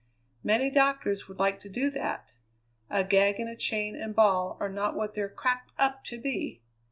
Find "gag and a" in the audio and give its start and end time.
3.03-3.55